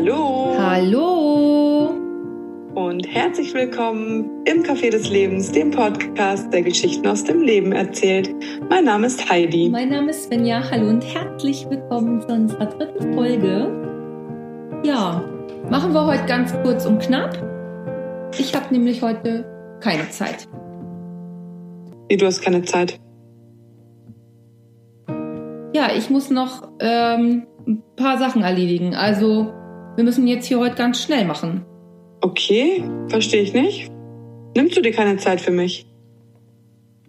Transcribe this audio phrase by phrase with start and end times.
[0.00, 0.54] Hallo.
[0.56, 1.90] Hallo.
[2.76, 8.32] Und herzlich willkommen im Café des Lebens, dem Podcast, der Geschichten aus dem Leben erzählt.
[8.70, 9.68] Mein Name ist Heidi.
[9.68, 10.62] Mein Name ist Svenja.
[10.70, 14.80] Hallo und herzlich willkommen zu unserer dritten Folge.
[14.84, 15.24] Ja,
[15.68, 17.36] machen wir heute ganz kurz und knapp.
[18.38, 19.44] Ich habe nämlich heute
[19.80, 20.46] keine Zeit.
[22.08, 23.00] Wie, du hast keine Zeit?
[25.74, 28.94] Ja, ich muss noch ähm, ein paar Sachen erledigen.
[28.94, 29.57] Also,
[29.96, 31.64] wir müssen jetzt hier heute ganz schnell machen.
[32.20, 33.90] Okay, verstehe ich nicht.
[34.56, 35.86] Nimmst du dir keine Zeit für mich?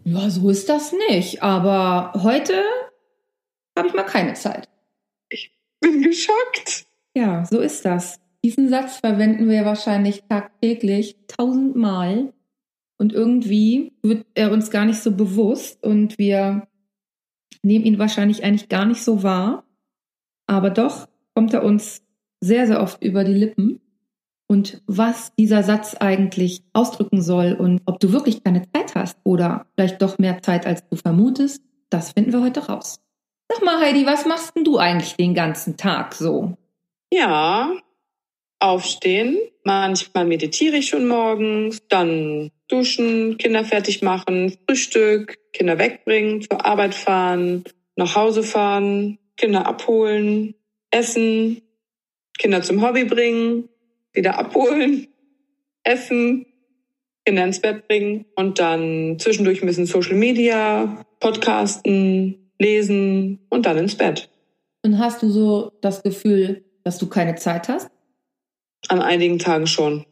[0.03, 1.43] Ja, so ist das nicht.
[1.43, 2.63] Aber heute
[3.77, 4.69] habe ich mal keine Zeit.
[5.29, 6.85] Ich bin geschockt.
[7.15, 8.19] Ja, so ist das.
[8.43, 12.33] Diesen Satz verwenden wir wahrscheinlich tagtäglich tausendmal.
[12.97, 16.67] Und irgendwie wird er uns gar nicht so bewusst und wir
[17.63, 19.63] nehmen ihn wahrscheinlich eigentlich gar nicht so wahr.
[20.47, 22.01] Aber doch kommt er uns
[22.41, 23.81] sehr, sehr oft über die Lippen.
[24.47, 29.67] Und was dieser Satz eigentlich ausdrücken soll und ob du wirklich keine Zeit hast oder
[29.75, 32.99] vielleicht doch mehr Zeit, als du vermutest, das finden wir heute raus.
[33.51, 36.57] Sag mal, Heidi, was machst denn du eigentlich den ganzen Tag so?
[37.11, 37.73] Ja,
[38.59, 39.37] aufstehen.
[39.63, 46.95] Manchmal meditiere ich schon morgens, dann duschen, Kinder fertig machen, Frühstück, Kinder wegbringen, zur Arbeit
[46.95, 47.63] fahren,
[47.95, 50.55] nach Hause fahren, Kinder abholen,
[50.91, 51.61] essen,
[52.39, 53.69] Kinder zum Hobby bringen,
[54.13, 55.07] wieder abholen,
[55.83, 56.45] essen,
[57.25, 63.77] Kinder ins Bett bringen und dann zwischendurch ein bisschen Social Media, Podcasten, lesen und dann
[63.77, 64.29] ins Bett.
[64.83, 67.91] Und hast du so das Gefühl, dass du keine Zeit hast?
[68.87, 70.05] An einigen Tagen schon.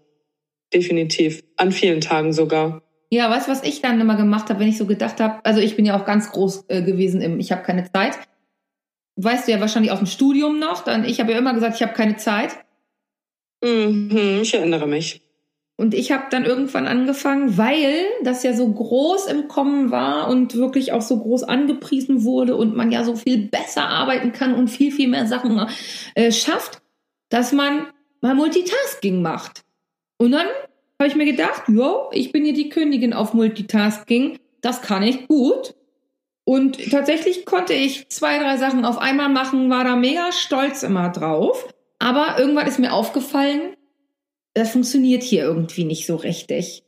[0.73, 1.44] Definitiv.
[1.56, 2.84] An vielen Tagen sogar.
[3.09, 5.62] Ja, weißt du, was ich dann immer gemacht habe, wenn ich so gedacht habe, also
[5.62, 8.19] ich bin ja auch ganz groß äh, gewesen im Ich habe keine Zeit.
[9.18, 11.82] Weißt du ja wahrscheinlich aus dem Studium noch, dann ich habe ja immer gesagt, ich
[11.82, 12.56] habe keine Zeit.
[13.64, 15.22] Mhm, ich erinnere mich.
[15.80, 20.56] Und ich habe dann irgendwann angefangen, weil das ja so groß im Kommen war und
[20.56, 24.69] wirklich auch so groß angepriesen wurde und man ja so viel besser arbeiten kann und
[24.69, 25.62] viel, viel mehr Sachen
[26.16, 26.81] äh, schafft,
[27.30, 27.86] dass man
[28.22, 29.64] mal Multitasking macht.
[30.18, 30.47] Und dann
[31.00, 35.28] habe ich mir gedacht, jo, ich bin hier die Königin auf Multitasking, das kann ich
[35.28, 35.75] gut.
[36.47, 41.09] Und tatsächlich konnte ich zwei, drei Sachen auf einmal machen, war da mega stolz immer
[41.09, 41.68] drauf.
[42.00, 43.75] Aber irgendwann ist mir aufgefallen,
[44.53, 46.84] das funktioniert hier irgendwie nicht so richtig.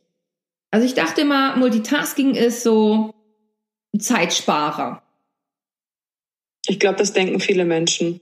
[0.71, 3.13] Also ich dachte immer, Multitasking ist so
[3.93, 5.03] ein Zeitsparer.
[6.65, 8.21] Ich glaube, das denken viele Menschen.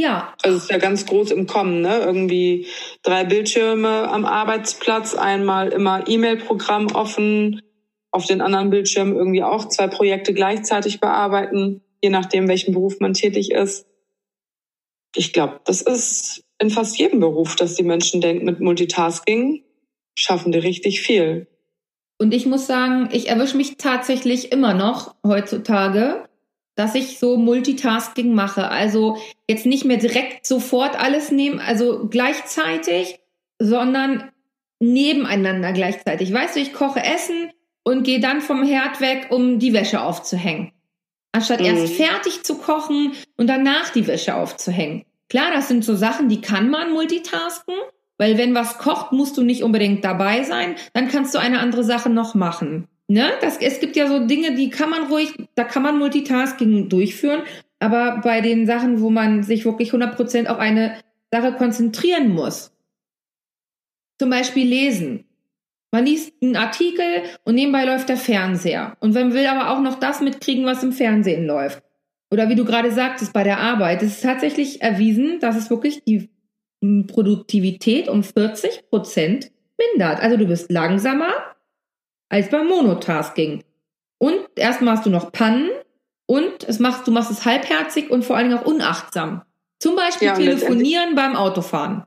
[0.00, 0.34] Ja.
[0.42, 1.96] Also es ist ja ganz groß im Kommen, ne?
[2.00, 2.66] Irgendwie
[3.04, 7.62] drei Bildschirme am Arbeitsplatz, einmal immer E-Mail-Programm offen,
[8.10, 13.12] auf den anderen Bildschirmen irgendwie auch zwei Projekte gleichzeitig bearbeiten, je nachdem, welchen Beruf man
[13.12, 13.86] tätig ist.
[15.14, 19.62] Ich glaube, das ist in fast jedem Beruf, dass die Menschen denken, mit Multitasking
[20.14, 21.46] schaffen die richtig viel.
[22.18, 26.28] Und ich muss sagen, ich erwische mich tatsächlich immer noch heutzutage,
[26.74, 28.68] dass ich so Multitasking mache.
[28.68, 29.16] Also
[29.48, 33.20] jetzt nicht mehr direkt sofort alles nehmen, also gleichzeitig,
[33.60, 34.30] sondern
[34.80, 36.32] nebeneinander gleichzeitig.
[36.32, 37.50] Weißt du, ich koche Essen
[37.88, 40.72] und gehe dann vom Herd weg, um die Wäsche aufzuhängen.
[41.32, 41.66] Anstatt mhm.
[41.66, 45.04] erst fertig zu kochen und danach die Wäsche aufzuhängen.
[45.28, 47.74] Klar, das sind so Sachen, die kann man multitasken,
[48.18, 51.84] weil wenn was kocht, musst du nicht unbedingt dabei sein, dann kannst du eine andere
[51.84, 52.88] Sache noch machen.
[53.08, 53.30] Ne?
[53.40, 57.42] Das, es gibt ja so Dinge, die kann man ruhig, da kann man Multitasking durchführen,
[57.78, 60.96] aber bei den Sachen, wo man sich wirklich 100% auf eine
[61.30, 62.72] Sache konzentrieren muss,
[64.18, 65.24] zum Beispiel lesen.
[65.90, 68.96] Man liest einen Artikel und nebenbei läuft der Fernseher.
[69.00, 71.82] Und man will aber auch noch das mitkriegen, was im Fernsehen läuft.
[72.30, 74.02] Oder wie du gerade sagtest, bei der Arbeit.
[74.02, 76.28] Es ist tatsächlich erwiesen, dass es wirklich die
[77.06, 80.20] Produktivität um 40 Prozent mindert.
[80.20, 81.32] Also du bist langsamer,
[82.28, 83.64] als beim Monotasking.
[84.18, 85.70] Und erstmal hast du noch Pannen
[86.26, 89.42] und es machst, du machst es halbherzig und vor allen Dingen auch unachtsam.
[89.80, 92.04] Zum Beispiel ja, telefonieren beim Autofahren.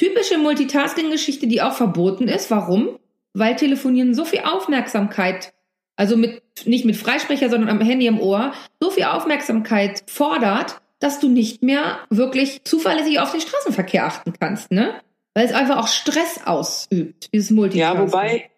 [0.00, 2.50] Typische Multitasking-Geschichte, die auch verboten ist.
[2.50, 2.98] Warum?
[3.34, 5.52] Weil telefonieren so viel Aufmerksamkeit,
[5.94, 11.20] also mit, nicht mit Freisprecher, sondern am Handy im Ohr, so viel Aufmerksamkeit fordert, dass
[11.20, 14.94] du nicht mehr wirklich zuverlässig auf den Straßenverkehr achten kannst, ne?
[15.34, 18.00] Weil es einfach auch Stress ausübt, dieses Multitasking.
[18.00, 18.49] Ja, wobei,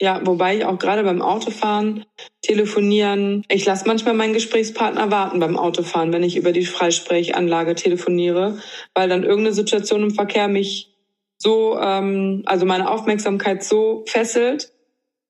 [0.00, 2.04] ja, wobei ich auch gerade beim Autofahren,
[2.42, 8.58] telefonieren, ich lasse manchmal meinen Gesprächspartner warten beim Autofahren, wenn ich über die Freisprechanlage telefoniere,
[8.94, 10.94] weil dann irgendeine Situation im Verkehr mich
[11.36, 14.72] so, ähm, also meine Aufmerksamkeit so fesselt,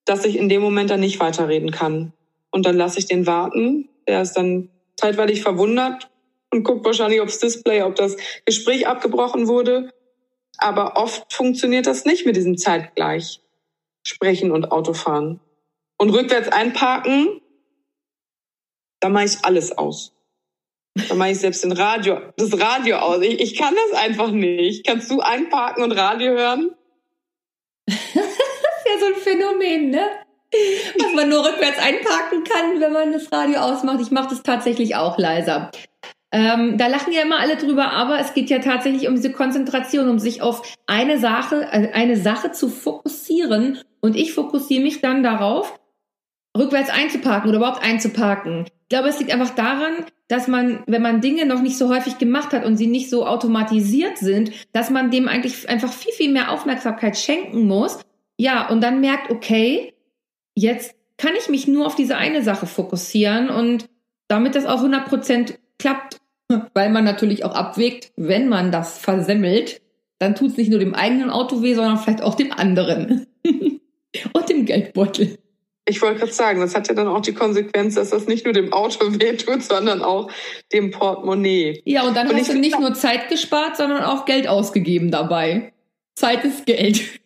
[0.05, 2.13] dass ich in dem Moment dann nicht weiterreden kann.
[2.51, 3.89] Und dann lasse ich den warten.
[4.07, 6.09] Der ist dann zeitweilig verwundert,
[6.51, 9.91] und guckt wahrscheinlich aufs Display, ob das Gespräch abgebrochen wurde.
[10.59, 13.41] Aber oft funktioniert das nicht mit diesem Zeitgleich.
[14.09, 15.41] Sprechen und Autofahren.
[15.99, 17.41] Und rückwärts einparken,
[19.01, 20.13] da mache ich alles aus.
[21.09, 23.23] Da mache ich selbst den Radio, das Radio aus.
[23.23, 24.87] Ich, ich kann das einfach nicht.
[24.87, 26.71] Kannst du einparken und Radio hören?
[27.87, 30.07] das ist ja so ein Phänomen, ne?
[30.99, 34.01] Was man nur rückwärts einparken kann, wenn man das Radio ausmacht.
[34.01, 35.71] Ich mache das tatsächlich auch leiser.
[36.31, 40.09] Ähm, da lachen ja immer alle drüber, aber es geht ja tatsächlich um diese Konzentration,
[40.09, 43.79] um sich auf eine Sache, äh, eine Sache zu fokussieren.
[44.01, 45.79] Und ich fokussiere mich dann darauf,
[46.57, 48.65] rückwärts einzuparken oder überhaupt einzuparken.
[48.67, 52.19] Ich glaube, es liegt einfach daran, dass man, wenn man Dinge noch nicht so häufig
[52.19, 56.33] gemacht hat und sie nicht so automatisiert sind, dass man dem eigentlich einfach viel, viel
[56.33, 58.01] mehr Aufmerksamkeit schenken muss.
[58.37, 59.95] Ja, und dann merkt, okay,
[60.55, 63.89] jetzt kann ich mich nur auf diese eine Sache fokussieren und
[64.29, 66.19] damit das auch 100 Prozent klappt,
[66.75, 69.81] weil man natürlich auch abwägt, wenn man das versemmelt,
[70.19, 73.27] dann tut es nicht nur dem eigenen Auto weh, sondern vielleicht auch dem anderen
[74.33, 75.39] und dem Geldbeutel.
[75.89, 78.53] Ich wollte gerade sagen, das hat ja dann auch die Konsequenz, dass das nicht nur
[78.53, 80.31] dem Auto wehtut, sondern auch
[80.73, 81.83] dem Portemonnaie.
[81.85, 85.73] Ja, und dann und hast du nicht nur Zeit gespart, sondern auch Geld ausgegeben dabei.
[86.15, 87.21] Zeit ist Geld.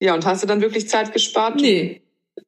[0.00, 1.56] Ja, und hast du dann wirklich Zeit gespart?
[1.56, 2.02] Nee.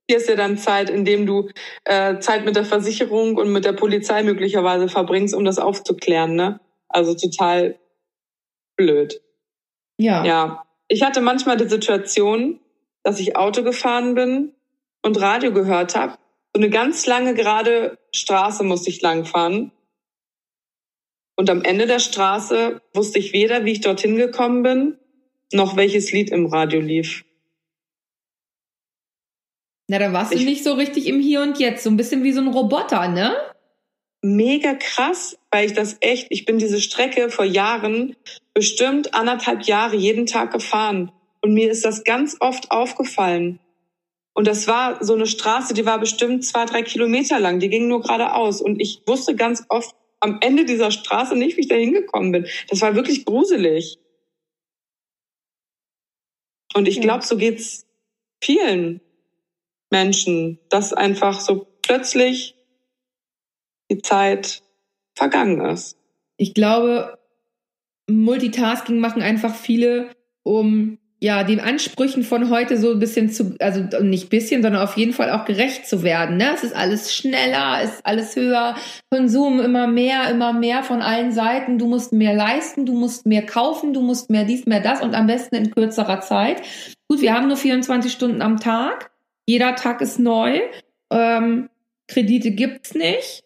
[0.06, 1.49] Hier ist ja dann Zeit, indem du
[1.84, 6.61] äh, Zeit mit der Versicherung und mit der Polizei möglicherweise verbringst, um das aufzuklären, ne?
[6.88, 7.78] Also total
[8.76, 9.20] blöd.
[9.99, 10.25] Ja.
[10.25, 10.64] Ja.
[10.88, 12.61] Ich hatte manchmal die Situation,
[13.02, 14.52] dass ich Auto gefahren bin
[15.02, 16.18] und Radio gehört habe.
[16.54, 19.72] So eine ganz lange gerade Straße musste ich langfahren.
[21.36, 24.98] Und am Ende der Straße wusste ich weder, wie ich dorthin gekommen bin,
[25.52, 27.24] noch welches Lied im Radio lief.
[29.88, 32.22] Na, da warst ich, du nicht so richtig im Hier und Jetzt, so ein bisschen
[32.24, 33.34] wie so ein Roboter, ne?
[34.20, 38.16] Mega krass, weil ich das echt, ich bin diese Strecke vor Jahren
[38.52, 41.12] bestimmt anderthalb Jahre jeden Tag gefahren.
[41.40, 43.61] Und mir ist das ganz oft aufgefallen.
[44.35, 47.58] Und das war so eine Straße, die war bestimmt zwei, drei Kilometer lang.
[47.58, 48.61] Die ging nur geradeaus.
[48.61, 52.46] Und ich wusste ganz oft am Ende dieser Straße nicht, wie ich da hingekommen bin.
[52.69, 53.99] Das war wirklich gruselig.
[56.75, 57.87] Und ich glaube, so geht's
[58.43, 59.00] vielen
[59.90, 62.55] Menschen, dass einfach so plötzlich
[63.90, 64.62] die Zeit
[65.14, 65.96] vergangen ist.
[66.37, 67.19] Ich glaube,
[68.08, 70.11] Multitasking machen einfach viele,
[70.43, 74.96] um ja, den Ansprüchen von heute so ein bisschen zu, also nicht bisschen, sondern auf
[74.96, 76.36] jeden Fall auch gerecht zu werden.
[76.36, 76.50] Ne?
[76.54, 78.76] Es ist alles schneller, es ist alles höher,
[79.10, 81.78] Konsum immer mehr, immer mehr von allen Seiten.
[81.78, 85.16] Du musst mehr leisten, du musst mehr kaufen, du musst mehr dies, mehr das und
[85.16, 86.62] am besten in kürzerer Zeit.
[87.08, 89.10] Gut, wir haben nur 24 Stunden am Tag.
[89.44, 90.60] Jeder Tag ist neu.
[91.10, 91.68] Ähm,
[92.06, 93.42] Kredite gibt's nicht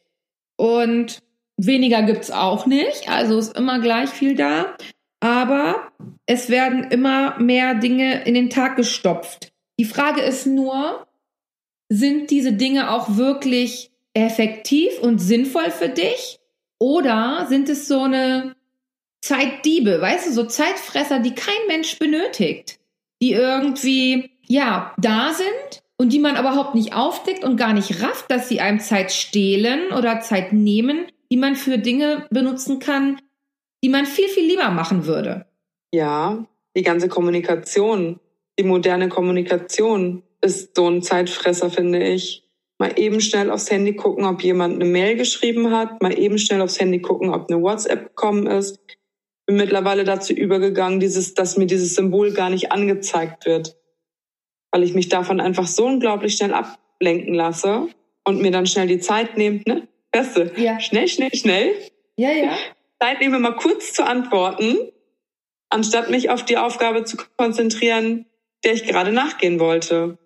[0.57, 1.21] und
[1.57, 3.09] weniger gibt's auch nicht.
[3.09, 4.77] Also ist immer gleich viel da
[5.23, 5.93] aber
[6.27, 9.53] es werden immer mehr Dinge in den Tag gestopft.
[9.79, 11.07] Die Frage ist nur,
[11.89, 16.41] sind diese Dinge auch wirklich effektiv und sinnvoll für dich?
[16.81, 18.57] Oder sind es so eine
[19.21, 22.81] Zeitdiebe, weißt du, so Zeitfresser, die kein Mensch benötigt,
[23.23, 28.29] die irgendwie, ja, da sind und die man überhaupt nicht aufdeckt und gar nicht rafft,
[28.29, 33.21] dass sie einem Zeit stehlen oder Zeit nehmen, die man für Dinge benutzen kann,
[33.83, 35.47] die man viel, viel lieber machen würde.
[35.93, 36.47] Ja,
[36.77, 38.21] die ganze Kommunikation,
[38.59, 42.43] die moderne Kommunikation ist so ein Zeitfresser, finde ich.
[42.79, 46.61] Mal eben schnell aufs Handy gucken, ob jemand eine Mail geschrieben hat, mal eben schnell
[46.61, 48.81] aufs Handy gucken, ob eine WhatsApp gekommen ist.
[49.47, 53.77] Bin mittlerweile dazu übergegangen, dieses, dass mir dieses Symbol gar nicht angezeigt wird,
[54.71, 57.89] weil ich mich davon einfach so unglaublich schnell ablenken lasse
[58.25, 59.87] und mir dann schnell die Zeit nehme, ne?
[60.11, 60.53] Beste.
[60.57, 60.81] Ja.
[60.81, 61.75] Schnell, schnell, schnell.
[62.17, 62.57] Ja, ja.
[63.03, 64.77] Zeit nehme, mal kurz zu antworten,
[65.71, 68.27] anstatt mich auf die Aufgabe zu konzentrieren,
[68.65, 70.19] der ich gerade nachgehen wollte.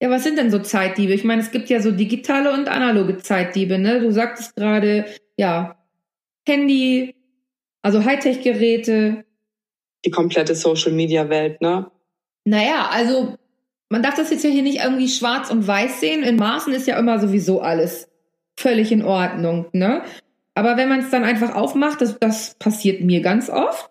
[0.00, 1.12] Ja, was sind denn so Zeitdiebe?
[1.12, 4.00] Ich meine, es gibt ja so digitale und analoge Zeitdiebe, ne?
[4.00, 5.04] Du sagtest gerade,
[5.36, 5.76] ja,
[6.48, 7.14] Handy,
[7.82, 9.24] also Hightech-Geräte.
[10.04, 11.90] Die komplette Social-Media-Welt, ne?
[12.44, 13.36] Naja, also
[13.90, 16.22] man darf das jetzt ja hier nicht irgendwie schwarz und weiß sehen.
[16.22, 18.08] In Maßen ist ja immer sowieso alles
[18.56, 20.02] völlig in Ordnung, ne?
[20.54, 23.90] Aber wenn man es dann einfach aufmacht, das, das passiert mir ganz oft,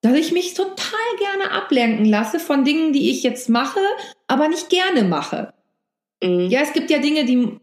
[0.00, 3.80] dass ich mich total gerne ablenken lasse von Dingen, die ich jetzt mache,
[4.26, 5.52] aber nicht gerne mache.
[6.22, 6.48] Mhm.
[6.48, 7.58] Ja, es gibt ja Dinge, die,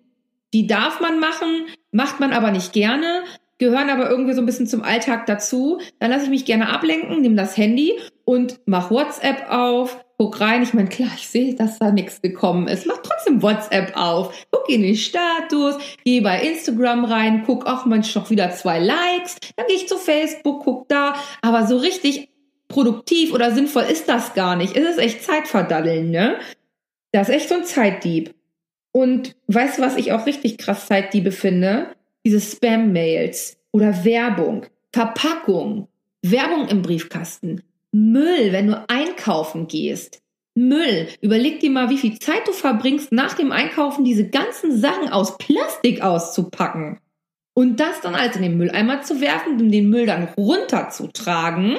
[0.53, 3.23] die darf man machen, macht man aber nicht gerne,
[3.57, 5.79] gehören aber irgendwie so ein bisschen zum Alltag dazu.
[5.99, 7.93] Dann lasse ich mich gerne ablenken, nehme das Handy
[8.25, 10.63] und mach WhatsApp auf, guck rein.
[10.63, 12.85] Ich meine, klar, ich sehe, dass da nichts gekommen ist.
[12.85, 14.33] Mach trotzdem WhatsApp auf.
[14.51, 19.37] Guck in den Status, geh bei Instagram rein, guck, ach Mensch, noch wieder zwei Likes.
[19.55, 21.15] Dann gehe ich zu Facebook, guck da.
[21.41, 22.29] Aber so richtig
[22.67, 24.75] produktiv oder sinnvoll ist das gar nicht.
[24.75, 26.37] Es ist echt Zeitverdaddeln, ne?
[27.11, 28.33] Das ist echt so ein Zeitdieb.
[28.91, 31.87] Und weißt du, was ich auch richtig krass Zeitdiebe finde?
[32.25, 35.89] Diese Spam-Mails oder Werbung, Verpackung,
[36.21, 38.89] Werbung im Briefkasten, Müll, wenn du
[39.25, 40.21] einkaufen gehst.
[40.55, 41.07] Müll.
[41.21, 45.37] Überleg dir mal, wie viel Zeit du verbringst, nach dem Einkaufen diese ganzen Sachen aus
[45.37, 46.99] Plastik auszupacken.
[47.53, 51.77] Und das dann als in den Mülleimer zu werfen, um den Müll dann runterzutragen.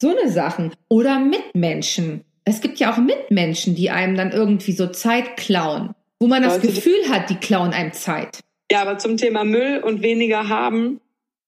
[0.00, 0.72] So eine Sachen.
[0.88, 2.24] Oder Mitmenschen.
[2.44, 5.94] Es gibt ja auch Mitmenschen, die einem dann irgendwie so Zeit klauen.
[6.18, 8.40] Wo man das Gefühl hat, die klauen einem Zeit.
[8.70, 11.00] Ja, aber zum Thema Müll und weniger haben,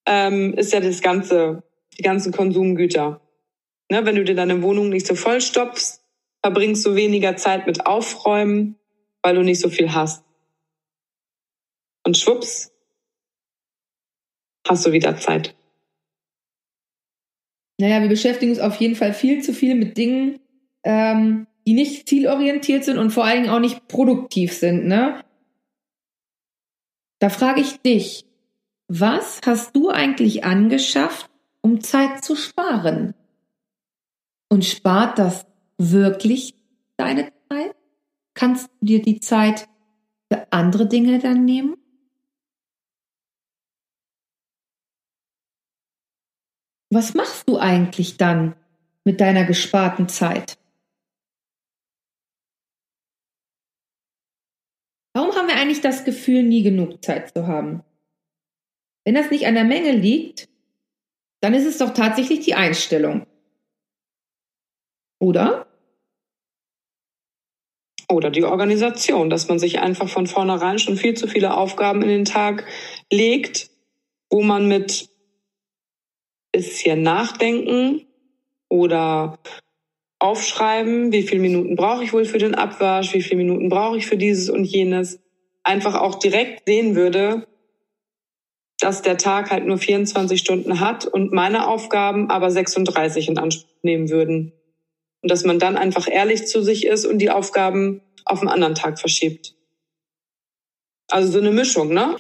[0.07, 1.63] ähm, ist ja das ganze,
[1.99, 3.21] die ganzen Konsumgüter.
[3.93, 6.01] Ne, wenn du dir deine Wohnung nicht so vollstopfst,
[6.43, 8.77] verbringst du weniger Zeit mit Aufräumen,
[9.21, 10.25] weil du nicht so viel hast.
[12.03, 12.73] Und schwupps,
[14.67, 15.55] hast du wieder Zeit.
[17.79, 20.41] Naja, wir beschäftigen uns auf jeden Fall viel zu viel mit Dingen,
[20.85, 24.87] ähm, die nicht zielorientiert sind und vor allen Dingen auch nicht produktiv sind.
[24.87, 25.23] Ne?
[27.19, 28.25] Da frage ich dich,
[28.89, 31.29] was hast du eigentlich angeschafft,
[31.61, 33.13] um Zeit zu sparen?
[34.53, 35.47] Und spart das
[35.79, 36.55] wirklich
[36.99, 37.75] deine Zeit?
[38.35, 39.67] Kannst du dir die Zeit
[40.31, 41.79] für andere Dinge dann nehmen?
[46.91, 48.55] Was machst du eigentlich dann
[49.05, 50.59] mit deiner gesparten Zeit?
[55.15, 57.83] Warum haben wir eigentlich das Gefühl, nie genug Zeit zu haben?
[59.07, 60.51] Wenn das nicht an der Menge liegt,
[61.41, 63.27] dann ist es doch tatsächlich die Einstellung.
[65.23, 65.69] Oder?
[68.11, 72.09] Oder die Organisation, dass man sich einfach von vornherein schon viel zu viele Aufgaben in
[72.09, 72.67] den Tag
[73.09, 73.71] legt,
[74.31, 75.09] wo man mit
[76.51, 78.05] bisschen nachdenken
[78.69, 79.39] oder
[80.19, 84.07] aufschreiben, wie viele Minuten brauche ich wohl für den Abwasch, wie viele Minuten brauche ich
[84.07, 85.21] für dieses und jenes,
[85.63, 87.47] einfach auch direkt sehen würde,
[88.81, 93.83] dass der Tag halt nur 24 Stunden hat und meine Aufgaben aber 36 in Anspruch
[93.83, 94.53] nehmen würden.
[95.23, 98.75] Und dass man dann einfach ehrlich zu sich ist und die Aufgaben auf einen anderen
[98.75, 99.55] Tag verschiebt.
[101.09, 102.17] Also so eine Mischung, ne?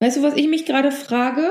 [0.00, 1.50] Weißt du, was ich mich gerade frage?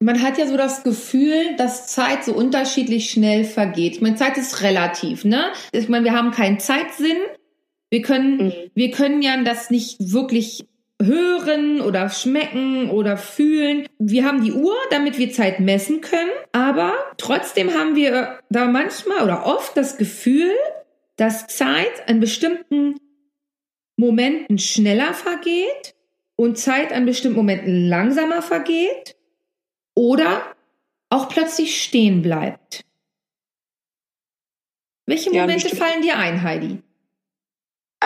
[0.00, 3.96] Man hat ja so das Gefühl, dass Zeit so unterschiedlich schnell vergeht.
[3.96, 5.52] Ich meine, Zeit ist relativ, ne?
[5.72, 7.16] Ich meine, wir haben keinen Zeitsinn.
[7.90, 8.52] Wir können, mhm.
[8.74, 10.66] wir können ja das nicht wirklich
[11.06, 13.86] hören oder schmecken oder fühlen.
[13.98, 19.22] Wir haben die Uhr, damit wir Zeit messen können, aber trotzdem haben wir da manchmal
[19.22, 20.52] oder oft das Gefühl,
[21.16, 22.96] dass Zeit an bestimmten
[23.96, 25.94] Momenten schneller vergeht
[26.36, 29.16] und Zeit an bestimmten Momenten langsamer vergeht
[29.94, 30.42] oder
[31.10, 32.84] auch plötzlich stehen bleibt.
[35.06, 36.82] Welche Momente ja, fallen dir ein, Heidi?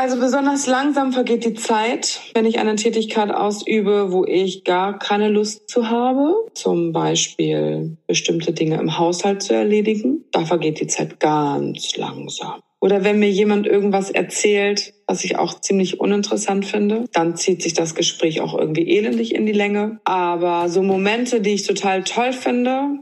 [0.01, 5.29] Also besonders langsam vergeht die Zeit, wenn ich eine Tätigkeit ausübe, wo ich gar keine
[5.29, 6.37] Lust zu habe.
[6.55, 10.25] Zum Beispiel bestimmte Dinge im Haushalt zu erledigen.
[10.31, 12.61] Da vergeht die Zeit ganz langsam.
[12.79, 17.75] Oder wenn mir jemand irgendwas erzählt, was ich auch ziemlich uninteressant finde, dann zieht sich
[17.75, 19.99] das Gespräch auch irgendwie elendig in die Länge.
[20.05, 23.01] Aber so Momente, die ich total toll finde,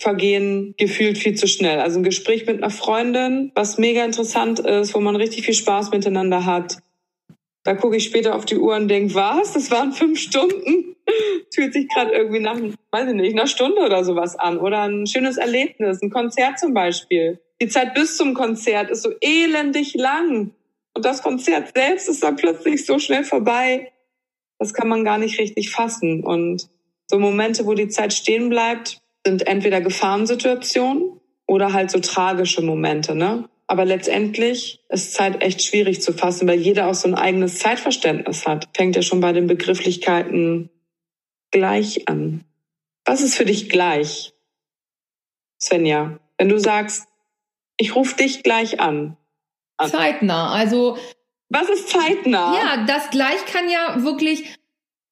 [0.00, 1.80] vergehen gefühlt viel zu schnell.
[1.80, 5.90] Also ein Gespräch mit einer Freundin, was mega interessant ist, wo man richtig viel Spaß
[5.90, 6.78] miteinander hat.
[7.64, 9.52] Da gucke ich später auf die Uhr und denke, was?
[9.52, 10.96] Das waren fünf Stunden?
[11.54, 12.56] Fühlt sich gerade irgendwie nach,
[12.90, 14.58] weiß ich nicht, einer Stunde oder sowas an.
[14.58, 17.40] Oder ein schönes Erlebnis, ein Konzert zum Beispiel.
[17.60, 20.52] Die Zeit bis zum Konzert ist so elendig lang.
[20.94, 23.92] Und das Konzert selbst ist dann plötzlich so schnell vorbei.
[24.58, 26.24] Das kann man gar nicht richtig fassen.
[26.24, 26.68] Und
[27.10, 33.14] so Momente, wo die Zeit stehen bleibt, sind entweder Gefahrensituationen oder halt so tragische Momente,
[33.14, 33.48] ne?
[33.66, 38.46] Aber letztendlich ist Zeit echt schwierig zu fassen, weil jeder auch so ein eigenes Zeitverständnis
[38.46, 38.66] hat.
[38.74, 40.70] Fängt ja schon bei den Begrifflichkeiten
[41.50, 42.44] gleich an.
[43.04, 44.32] Was ist für dich gleich?
[45.60, 47.08] Svenja, wenn du sagst,
[47.76, 49.18] ich rufe dich gleich an.
[49.76, 49.90] an.
[49.90, 50.96] Zeitnah, also.
[51.50, 52.54] Was ist zeitnah?
[52.54, 54.57] Ja, das gleich kann ja wirklich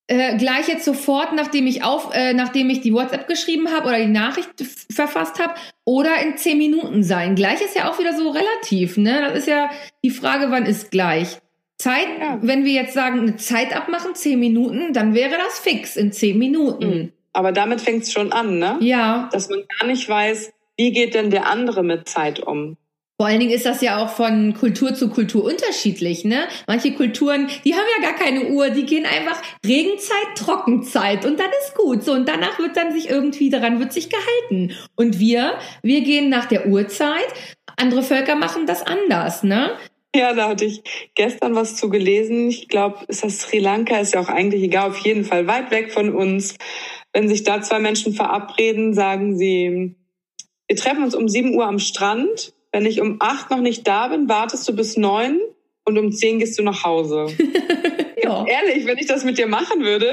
[0.09, 3.99] äh, gleich jetzt sofort, nachdem ich auf, äh, nachdem ich die WhatsApp geschrieben habe oder
[3.99, 4.51] die Nachricht
[4.91, 7.35] verfasst habe, oder in zehn Minuten sein.
[7.35, 9.21] Gleich ist ja auch wieder so relativ, ne?
[9.21, 9.71] Das ist ja
[10.05, 11.39] die Frage, wann ist gleich.
[11.79, 12.39] Zeit, ja.
[12.41, 16.39] wenn wir jetzt sagen, eine Zeit abmachen, zehn Minuten, dann wäre das fix in zehn
[16.39, 16.89] Minuten.
[16.89, 17.13] Mhm.
[17.33, 18.79] Aber damit fängt es schon an, ne?
[18.81, 19.29] Ja.
[19.31, 22.77] Dass man gar nicht weiß, wie geht denn der andere mit Zeit um?
[23.19, 26.49] Vor allen Dingen ist das ja auch von Kultur zu Kultur unterschiedlich, ne?
[26.67, 31.49] Manche Kulturen, die haben ja gar keine Uhr, die gehen einfach Regenzeit, Trockenzeit und dann
[31.63, 32.05] ist gut.
[32.05, 34.77] So, und danach wird dann sich irgendwie, daran wird sich gehalten.
[34.97, 37.27] Und wir, wir gehen nach der Uhrzeit.
[37.77, 39.71] Andere Völker machen das anders, ne?
[40.15, 40.83] Ja, da hatte ich
[41.15, 42.51] gestern was zu gelesen.
[42.51, 45.71] Ich glaube, ist das Sri Lanka, ist ja auch eigentlich egal, auf jeden Fall weit
[45.71, 46.57] weg von uns.
[47.15, 49.97] Wenn sich da zwei Menschen verabreden, sagen sie,
[50.69, 54.09] wir treffen uns um 7 Uhr am Strand wenn ich um acht noch nicht da
[54.09, 55.41] bin, wartest du bis neun
[55.87, 57.25] und um zehn gehst du nach Hause.
[58.23, 58.45] ja.
[58.45, 60.13] Ehrlich, wenn ich das mit dir machen würde,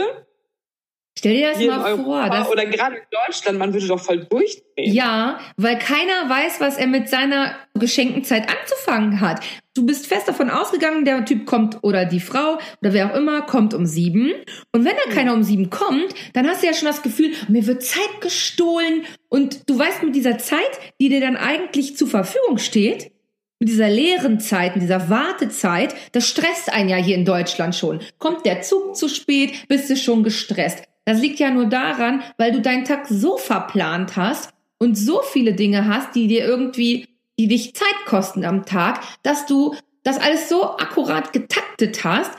[1.18, 2.52] Stell dir das mal Europa, vor.
[2.54, 4.94] oder gerade in Deutschland, man würde doch voll durchdrehen.
[4.94, 9.42] Ja, weil keiner weiß, was er mit seiner geschenkten Zeit anzufangen hat.
[9.76, 13.44] Du bist fest davon ausgegangen, der Typ kommt oder die Frau oder wer auch immer
[13.44, 14.32] kommt um sieben.
[14.72, 15.14] Und wenn da mhm.
[15.14, 19.04] keiner um sieben kommt, dann hast du ja schon das Gefühl, mir wird Zeit gestohlen.
[19.30, 23.12] Und du weißt mit dieser Zeit, die dir dann eigentlich zur Verfügung steht,
[23.60, 28.02] mit dieser leeren Zeit, mit dieser Wartezeit, das stresst einen ja hier in Deutschland schon.
[28.18, 30.84] Kommt der Zug zu spät, bist du schon gestresst.
[31.06, 35.54] Das liegt ja nur daran, weil du deinen Tag so verplant hast und so viele
[35.54, 37.08] Dinge hast, die dir irgendwie,
[37.38, 42.32] die dich Zeit kosten am Tag, dass du das alles so akkurat getaktet hast,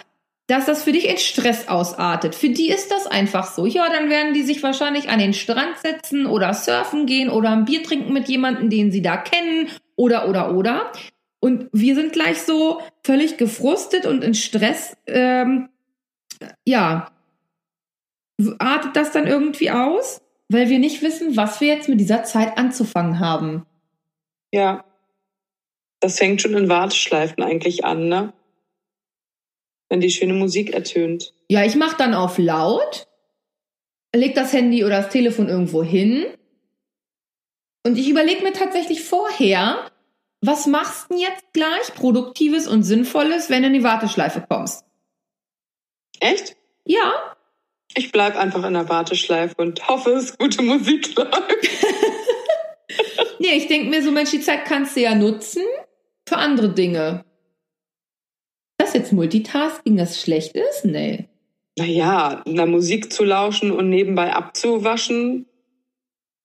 [0.47, 2.35] dass das für dich in Stress ausartet.
[2.35, 3.65] Für die ist das einfach so.
[3.65, 7.65] Ja, dann werden die sich wahrscheinlich an den Strand setzen oder surfen gehen oder ein
[7.65, 10.93] Bier trinken mit jemandem, den sie da kennen oder oder oder.
[11.41, 14.97] Und wir sind gleich so völlig gefrustet und in Stress.
[15.07, 15.69] Ähm,
[16.67, 17.14] ja,
[18.59, 22.59] artet das dann irgendwie aus, weil wir nicht wissen, was wir jetzt mit dieser Zeit
[22.59, 23.67] anzufangen haben.
[24.53, 24.85] Ja,
[26.01, 28.33] das fängt schon in Warteschleifen eigentlich an, ne?
[29.89, 31.33] Wenn die schöne Musik ertönt.
[31.49, 33.07] Ja, ich mach dann auf laut,
[34.15, 36.27] leg das Handy oder das Telefon irgendwo hin
[37.87, 39.91] und ich überlege mir tatsächlich vorher,
[40.41, 44.85] was machst du denn jetzt gleich Produktives und Sinnvolles, wenn du in die Warteschleife kommst?
[46.21, 46.57] Echt?
[46.85, 47.34] Ja,
[47.97, 51.33] ich bleib einfach in der Warteschleife und hoffe, es gute Musik läuft.
[53.39, 55.63] nee, ich denke mir so, Mensch, die Zeit kannst du ja nutzen
[56.29, 57.25] für andere Dinge.
[58.79, 60.85] Das jetzt Multitasking, das schlecht ist?
[60.85, 61.29] Nee.
[61.79, 65.47] Naja, einer Musik zu lauschen und nebenbei abzuwaschen,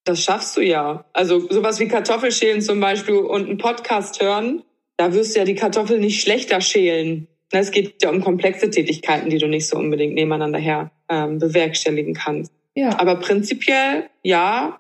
[0.04, 1.06] das schaffst du ja.
[1.14, 4.64] Also sowas wie Kartoffelschälen zum Beispiel und einen Podcast hören,
[4.98, 7.28] da wirst du ja die Kartoffel nicht schlechter schälen.
[7.52, 12.14] Es geht ja um komplexe Tätigkeiten, die du nicht so unbedingt nebeneinander her ähm, bewerkstelligen
[12.14, 12.52] kannst.
[12.76, 13.00] Ja.
[13.00, 14.80] Aber prinzipiell, ja,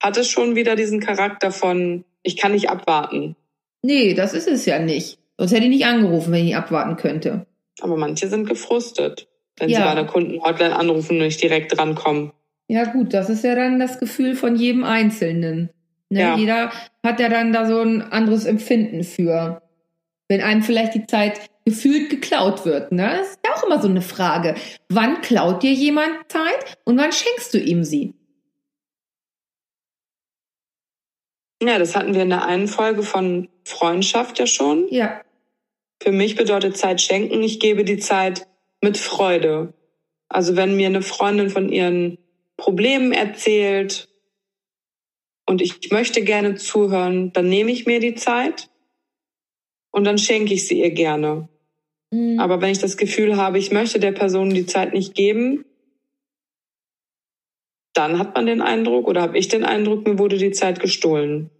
[0.00, 3.36] hat es schon wieder diesen Charakter von, ich kann nicht abwarten.
[3.82, 5.18] Nee, das ist es ja nicht.
[5.36, 7.46] Sonst hätte ich nicht angerufen, wenn ich abwarten könnte.
[7.80, 9.78] Aber manche sind gefrustet, wenn ja.
[9.78, 12.32] sie bei der Kundenhotline anrufen und nicht direkt drankommen.
[12.68, 15.70] Ja gut, das ist ja dann das Gefühl von jedem Einzelnen.
[16.10, 16.20] Ne?
[16.20, 16.36] Ja.
[16.36, 16.70] Jeder
[17.04, 19.62] hat ja dann da so ein anderes Empfinden für.
[20.28, 22.92] Wenn einem vielleicht die Zeit gefühlt geklaut wird.
[22.92, 23.16] Ne?
[23.18, 24.54] Das ist ja auch immer so eine Frage.
[24.88, 28.14] Wann klaut dir jemand Zeit und wann schenkst du ihm sie?
[31.62, 34.88] Ja, das hatten wir in der einen Folge von Freundschaft ja schon.
[34.90, 35.20] Ja.
[36.00, 38.46] Für mich bedeutet Zeit schenken, ich gebe die Zeit
[38.80, 39.74] mit Freude.
[40.28, 42.16] Also wenn mir eine Freundin von ihren
[42.56, 44.08] Problemen erzählt
[45.46, 48.70] und ich möchte gerne zuhören, dann nehme ich mir die Zeit
[49.90, 51.48] und dann schenke ich sie ihr gerne.
[52.10, 52.40] Mhm.
[52.40, 55.64] Aber wenn ich das Gefühl habe, ich möchte der Person die Zeit nicht geben,
[57.94, 61.50] dann hat man den Eindruck oder habe ich den Eindruck, mir wurde die Zeit gestohlen.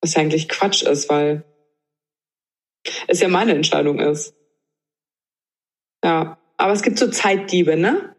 [0.00, 1.44] Was ja eigentlich Quatsch ist, weil
[3.06, 4.34] es ja meine Entscheidung ist.
[6.04, 8.16] Ja, aber es gibt so Zeitdiebe, ne?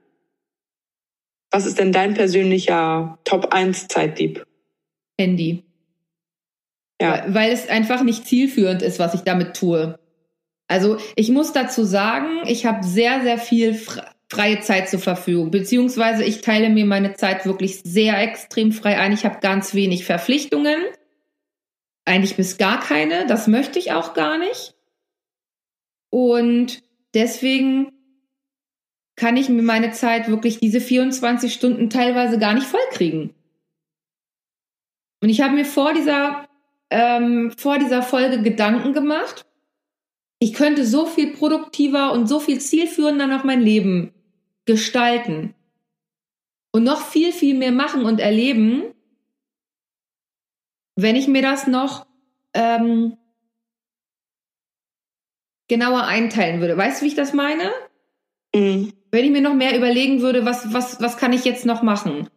[1.51, 4.47] Was ist denn dein persönlicher Top 1 Zeitdieb?
[5.19, 5.63] Handy.
[7.01, 7.25] Ja.
[7.25, 9.99] Weil, weil es einfach nicht zielführend ist, was ich damit tue.
[10.73, 13.79] Also ich muss dazu sagen, ich habe sehr, sehr viel
[14.27, 19.11] freie Zeit zur Verfügung, beziehungsweise ich teile mir meine Zeit wirklich sehr extrem frei ein.
[19.11, 20.81] Ich habe ganz wenig Verpflichtungen,
[22.05, 23.27] eigentlich bis gar keine.
[23.27, 24.73] Das möchte ich auch gar nicht.
[26.09, 26.81] Und
[27.13, 27.91] deswegen
[29.15, 33.35] kann ich mir meine Zeit wirklich diese 24 Stunden teilweise gar nicht vollkriegen.
[35.21, 36.47] Und ich habe mir vor dieser,
[36.89, 39.45] ähm, vor dieser Folge Gedanken gemacht,
[40.43, 44.13] ich könnte so viel produktiver und so viel zielführender noch mein Leben
[44.65, 45.55] gestalten
[46.73, 48.93] und noch viel, viel mehr machen und erleben,
[50.97, 52.05] wenn ich mir das noch
[52.53, 53.15] ähm,
[55.69, 56.75] genauer einteilen würde.
[56.75, 57.71] Weißt du, wie ich das meine?
[58.53, 58.91] Mhm.
[59.11, 62.29] Wenn ich mir noch mehr überlegen würde, was, was, was kann ich jetzt noch machen?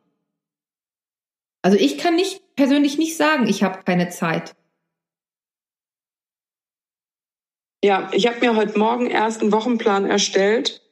[1.60, 4.54] Also ich kann nicht persönlich nicht sagen, ich habe keine Zeit.
[7.86, 10.82] Ja, ich habe mir heute Morgen erst einen Wochenplan erstellt,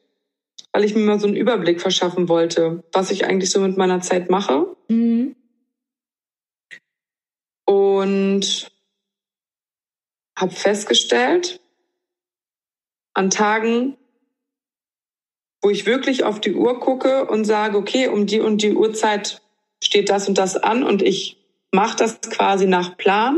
[0.71, 3.99] weil ich mir mal so einen Überblick verschaffen wollte, was ich eigentlich so mit meiner
[3.99, 4.77] Zeit mache.
[4.87, 5.35] Mhm.
[7.65, 8.71] Und
[10.39, 11.59] habe festgestellt,
[13.13, 13.97] an Tagen,
[15.61, 19.41] wo ich wirklich auf die Uhr gucke und sage, okay, um die und die Uhrzeit
[19.83, 23.37] steht das und das an und ich mache das quasi nach Plan,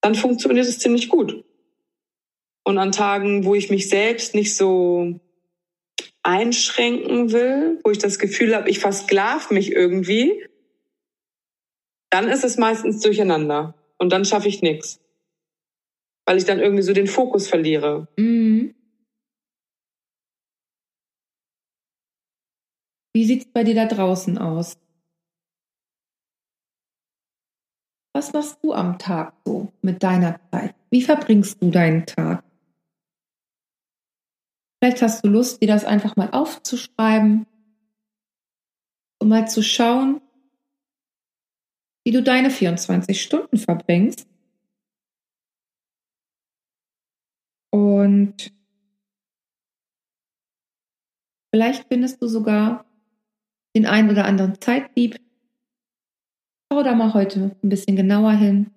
[0.00, 1.42] dann funktioniert es ziemlich gut.
[2.66, 5.20] Und an Tagen, wo ich mich selbst nicht so
[6.24, 10.44] einschränken will, wo ich das Gefühl habe, ich versklav mich irgendwie,
[12.10, 15.00] dann ist es meistens durcheinander und dann schaffe ich nichts.
[16.24, 18.08] Weil ich dann irgendwie so den Fokus verliere.
[18.16, 18.74] Mhm.
[23.14, 24.76] Wie sieht's bei dir da draußen aus?
[28.12, 30.74] Was machst du am Tag so mit deiner Zeit?
[30.90, 32.45] Wie verbringst du deinen Tag?
[34.86, 37.44] Vielleicht hast du Lust, dir das einfach mal aufzuschreiben,
[39.20, 40.20] um mal zu schauen,
[42.04, 44.28] wie du deine 24 Stunden verbringst.
[47.72, 48.52] Und
[51.52, 52.86] vielleicht findest du sogar
[53.74, 55.16] den einen oder anderen Zeitdieb.
[56.72, 58.70] Schau da mal heute ein bisschen genauer hin.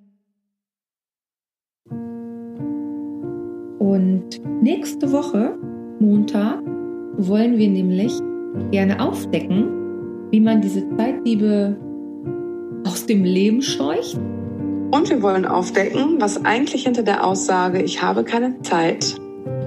[3.77, 5.68] Und nächste Woche
[5.99, 6.61] Montag
[7.17, 8.13] wollen wir nämlich
[8.71, 9.67] gerne aufdecken,
[10.31, 11.75] wie man diese Zeitliebe
[12.85, 14.17] aus dem Leben scheucht.
[14.91, 19.15] Und wir wollen aufdecken, was eigentlich hinter der Aussage, ich habe keine Zeit,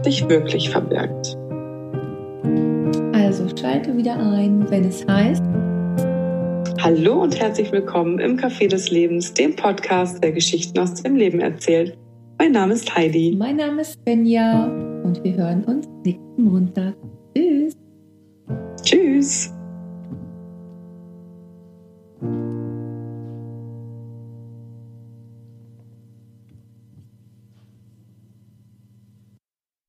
[0.03, 1.37] sich wirklich verbirgt.
[3.13, 5.45] Also schalte wieder ein, wenn es heißt.
[6.81, 11.41] Hallo und herzlich willkommen im Café des Lebens, dem Podcast, der Geschichten aus dem Leben
[11.41, 11.97] erzählt.
[12.39, 13.37] Mein Name ist Heidi.
[13.39, 16.95] Mein Name ist Benja und wir hören uns nächsten Montag.
[17.35, 17.77] Tschüss.
[18.83, 19.53] Tschüss.